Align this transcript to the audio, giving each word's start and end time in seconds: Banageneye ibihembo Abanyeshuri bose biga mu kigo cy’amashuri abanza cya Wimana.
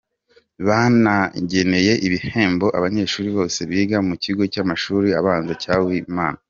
Banageneye 0.67 1.93
ibihembo 2.07 2.67
Abanyeshuri 2.77 3.29
bose 3.37 3.59
biga 3.69 3.97
mu 4.07 4.15
kigo 4.23 4.43
cy’amashuri 4.53 5.09
abanza 5.19 5.53
cya 5.63 5.75
Wimana. 5.85 6.39